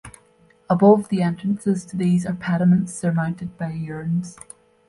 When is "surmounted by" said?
2.91-3.71